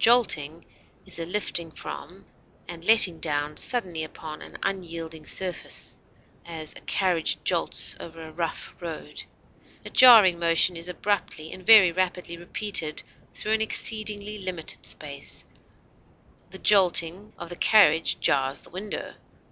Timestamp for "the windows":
18.62-19.14